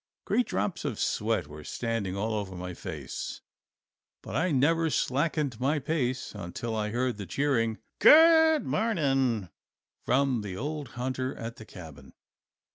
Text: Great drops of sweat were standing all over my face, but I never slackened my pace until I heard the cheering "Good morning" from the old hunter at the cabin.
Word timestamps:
Great 0.25 0.47
drops 0.47 0.83
of 0.83 0.99
sweat 0.99 1.45
were 1.45 1.63
standing 1.63 2.17
all 2.17 2.33
over 2.33 2.55
my 2.55 2.73
face, 2.73 3.41
but 4.23 4.35
I 4.35 4.49
never 4.49 4.89
slackened 4.89 5.59
my 5.59 5.77
pace 5.77 6.33
until 6.33 6.75
I 6.75 6.89
heard 6.89 7.17
the 7.17 7.27
cheering 7.27 7.77
"Good 7.99 8.65
morning" 8.65 9.49
from 10.03 10.41
the 10.41 10.57
old 10.57 10.87
hunter 10.97 11.35
at 11.37 11.57
the 11.57 11.65
cabin. 11.65 12.13